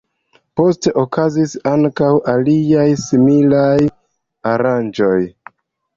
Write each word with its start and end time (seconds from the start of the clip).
Poste 0.59 0.93
okazis 1.01 1.53
ankaŭ 1.73 2.09
aliaj 2.33 2.87
similaj 3.05 3.79
aranĝoj. 4.55 5.17